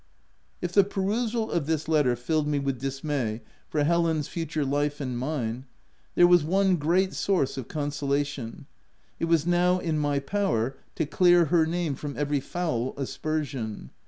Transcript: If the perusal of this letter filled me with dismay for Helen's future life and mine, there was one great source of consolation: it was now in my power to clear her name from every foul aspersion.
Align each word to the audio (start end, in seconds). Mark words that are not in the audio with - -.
If 0.63 0.71
the 0.73 0.83
perusal 0.83 1.51
of 1.51 1.67
this 1.67 1.87
letter 1.87 2.15
filled 2.15 2.47
me 2.47 2.57
with 2.57 2.79
dismay 2.81 3.41
for 3.69 3.83
Helen's 3.83 4.27
future 4.27 4.65
life 4.65 4.99
and 4.99 5.15
mine, 5.15 5.65
there 6.15 6.25
was 6.25 6.43
one 6.43 6.77
great 6.77 7.13
source 7.13 7.55
of 7.55 7.67
consolation: 7.67 8.65
it 9.19 9.25
was 9.25 9.45
now 9.45 9.77
in 9.77 9.99
my 9.99 10.17
power 10.17 10.75
to 10.95 11.05
clear 11.05 11.45
her 11.53 11.67
name 11.67 11.93
from 11.93 12.17
every 12.17 12.39
foul 12.39 12.95
aspersion. 12.97 13.91